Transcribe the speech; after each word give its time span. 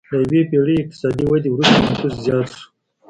له 0.09 0.15
یوې 0.25 0.41
پېړۍ 0.49 0.75
اقتصادي 0.79 1.23
ودې 1.27 1.49
وروسته 1.51 1.75
نفوس 1.85 2.13
زیات 2.25 2.47
شو. 2.57 2.65